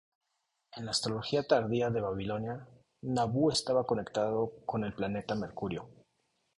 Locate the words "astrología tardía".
0.93-1.91